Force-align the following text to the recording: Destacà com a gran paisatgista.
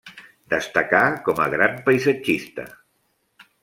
Destacà 0.53 1.03
com 1.29 1.43
a 1.45 1.47
gran 1.57 1.79
paisatgista. 1.91 2.71